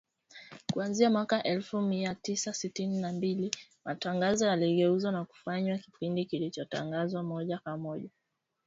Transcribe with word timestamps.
Kuanzia 0.73 1.09
mwaka 1.09 1.43
elfu 1.43 1.81
mia 1.81 2.15
tisa 2.15 2.53
sitini 2.53 3.01
na 3.01 3.13
mbili, 3.13 3.51
matangazo 3.85 4.45
yaligeuzwa 4.45 5.11
na 5.11 5.25
kufanywa 5.25 5.77
kipindi 5.77 6.25
kilichotangazwa 6.25 7.23
moja 7.23 7.57
kwa 7.57 7.77
moja, 7.77 7.95
kila 7.95 8.07
siku 8.07 8.09
kutoka 8.09 8.09
Washington, 8.09 8.17